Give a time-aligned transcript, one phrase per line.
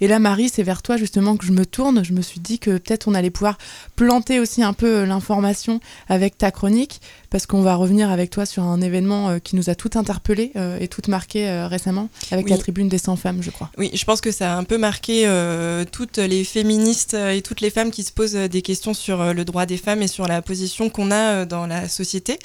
[0.00, 2.04] Et là, Marie, c'est vers toi justement que je me tourne.
[2.04, 3.58] Je me suis dit que peut-être on allait pouvoir
[3.94, 7.00] planter aussi un peu l'information avec ta chronique,
[7.36, 10.52] parce qu'on va revenir avec toi sur un événement euh, qui nous a tout interpellé
[10.56, 13.70] euh, et tout marqué euh, récemment, avec la tribune des 100 femmes, je crois.
[13.76, 15.28] Oui, je pense que ça a un peu marqué
[15.92, 19.66] toutes les féministes et toutes les femmes qui se posent des questions sur le droit
[19.66, 22.38] des femmes et sur la position qu'on a dans la société.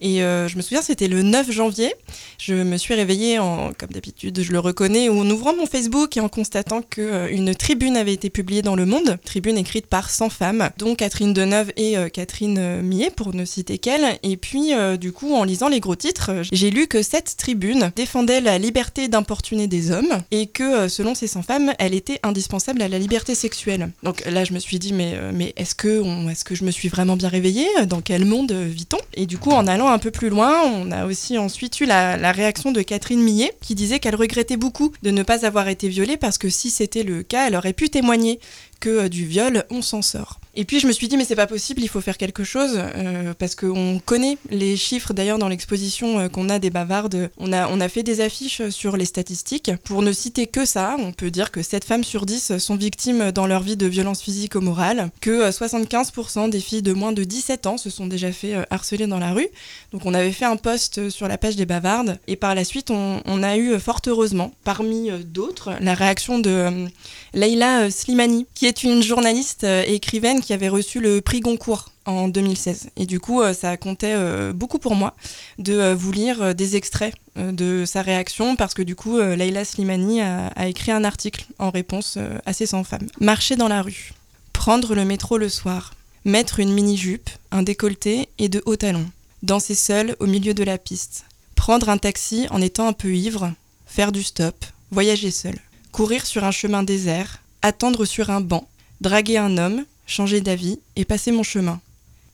[0.00, 1.92] Et je me souviens, c'était le 9 janvier.
[2.38, 6.20] Je me suis réveillée, en, comme d'habitude, je le reconnais, en ouvrant mon Facebook et
[6.20, 10.70] en constatant qu'une tribune avait été publiée dans Le Monde, tribune écrite par 100 femmes,
[10.78, 14.18] dont Catherine Deneuve et Catherine Millet, pour ne citer qu'elle.
[14.22, 18.40] Et puis, du coup, en lisant les gros titres, j'ai lu que cette tribune défendait
[18.40, 22.82] la liberté d'importuner des hommes et que, euh, selon ces 100 femmes, elle était indispensable
[22.82, 23.90] à la liberté sexuelle.
[24.02, 26.70] Donc là, je me suis dit, mais, euh, mais est-ce que, est que je me
[26.70, 27.68] suis vraiment bien réveillée?
[27.86, 28.98] Dans quel monde vit-on?
[29.14, 32.16] Et du coup, en allant un peu plus loin, on a aussi ensuite eu la,
[32.16, 35.88] la réaction de Catherine Millet qui disait qu'elle regrettait beaucoup de ne pas avoir été
[35.88, 38.40] violée parce que si c'était le cas, elle aurait pu témoigner
[38.80, 40.40] que euh, du viol, on s'en sort.
[40.54, 42.72] Et puis je me suis dit mais c'est pas possible, il faut faire quelque chose
[42.76, 47.30] euh, parce qu'on connaît les chiffres d'ailleurs dans l'exposition euh, qu'on a des bavardes.
[47.38, 49.70] On a, on a fait des affiches sur les statistiques.
[49.84, 53.30] Pour ne citer que ça, on peut dire que 7 femmes sur 10 sont victimes
[53.30, 57.24] dans leur vie de violences physiques ou morales, que 75% des filles de moins de
[57.24, 59.48] 17 ans se sont déjà fait harceler dans la rue.
[59.92, 62.90] Donc on avait fait un post sur la page des bavardes et par la suite
[62.90, 66.88] on, a eu fort heureusement parmi d'autres la réaction de
[67.34, 72.28] Leila Slimani qui est une journaliste et écrivaine qui avait reçu le prix Goncourt en
[72.28, 72.90] 2016.
[72.96, 75.14] Et du coup, euh, ça comptait euh, beaucoup pour moi
[75.58, 80.20] de euh, vous lire des extraits de sa réaction parce que du coup, Leila Slimani
[80.22, 83.06] a, écrit un article en réponse à ces 100 femmes.
[83.20, 84.12] Marcher dans la rue,
[84.52, 85.94] prendre le métro le soir,
[86.24, 89.08] mettre une mini-jupe, un décolleté et de hauts talons,
[89.44, 93.52] danser seul au milieu de la piste, prendre un taxi en étant un peu ivre,
[93.86, 95.54] faire du stop, voyager seul,
[95.92, 98.68] courir sur un chemin désert, attendre sur un banc,
[99.00, 101.80] draguer un homme, changer d'avis et passer mon chemin.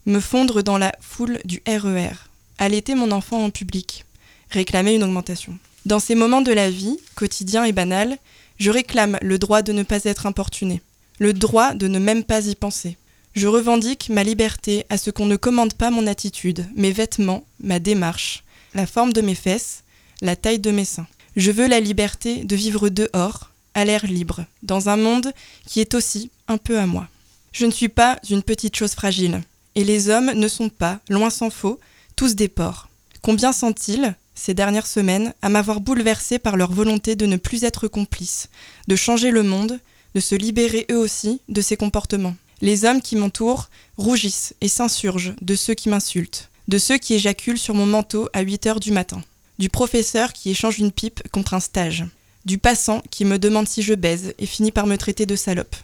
[0.07, 2.11] Me fondre dans la foule du RER.
[2.11, 2.15] E
[2.59, 4.05] Allaiter mon enfant en public.
[4.51, 5.59] Réclamer une augmentation.
[5.87, 8.17] Dans ces moments de la vie, quotidien et banal,
[8.59, 10.81] je réclame le droit de ne pas être importuné,
[11.19, 12.97] le droit de ne même pas y penser.
[13.35, 17.81] Je revendique ma liberté à ce qu'on ne commande pas mon attitude, mes vêtements, ma
[17.81, 19.83] démarche, la forme de mes fesses,
[20.23, 21.09] la taille de mes seins.
[21.37, 25.33] Je veux la liberté de vivre dehors, à l'air libre, dans un monde
[25.67, 27.09] qui est aussi un peu à moi.
[27.53, 29.43] Je ne suis pas une petite chose fragile,
[29.75, 31.79] et les hommes ne sont pas, loin s'en faut,
[32.17, 32.89] tous des porcs.
[33.23, 37.89] Combien sont-ils, ces dernières semaines, à m'avoir bouleversé par leur volonté de ne plus être
[37.89, 38.49] complices,
[38.89, 39.81] de changer le monde,
[40.15, 42.37] de se libérer eux aussi de ces comportements?
[42.61, 47.59] Les hommes qui m'entourent rougissent et s'insurgent de ceux qui m'insultent, de ceux qui éjaculent
[47.59, 49.23] sur mon manteau à 8 heures du matin,
[49.59, 52.05] du professeur qui échange une pipe contre un stage,
[52.45, 55.77] du passant qui me demande si je baise et finit par me traiter de salope.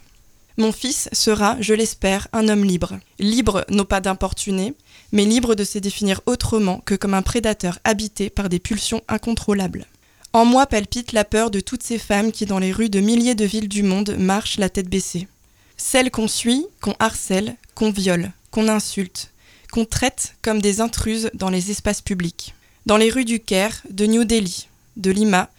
[0.57, 2.99] Mon fils sera, je l'espère, un homme libre.
[3.19, 4.73] Libre non pas d'importuner,
[5.11, 9.85] mais libre de se définir autrement que comme un prédateur habité par des pulsions incontrôlables.
[10.33, 13.35] En moi palpite la peur de toutes ces femmes qui, dans les rues de milliers
[13.35, 15.27] de villes du monde, marchent la tête baissée.
[15.77, 19.31] Celles qu'on suit, qu'on harcèle, qu'on viole, qu'on insulte,
[19.71, 22.53] qu'on traite comme des intruses dans les espaces publics.
[22.85, 24.67] Dans les rues du Caire, de New Delhi,
[24.97, 25.49] de Lima,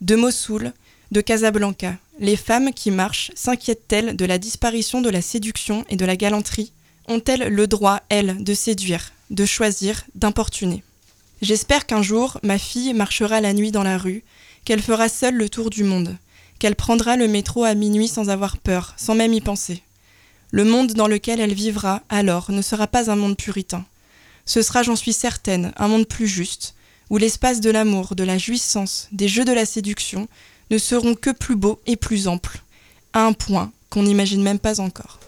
[0.00, 0.72] de Mossoul,
[1.10, 6.04] de Casablanca, les femmes qui marchent s'inquiètent-elles de la disparition de la séduction et de
[6.04, 6.72] la galanterie?
[7.08, 10.84] Ont-elles le droit, elles, de séduire, de choisir, d'importuner?
[11.40, 14.24] J'espère qu'un jour, ma fille marchera la nuit dans la rue,
[14.64, 16.16] qu'elle fera seule le tour du monde,
[16.58, 19.82] qu'elle prendra le métro à minuit sans avoir peur, sans même y penser.
[20.50, 23.84] Le monde dans lequel elle vivra, alors, ne sera pas un monde puritain.
[24.46, 26.74] Ce sera, j'en suis certaine, un monde plus juste,
[27.10, 30.28] où l'espace de l'amour, de la jouissance, des jeux de la séduction
[30.70, 32.62] ne seront que plus beaux et plus amples,
[33.12, 35.20] à un point qu'on n'imagine même pas encore.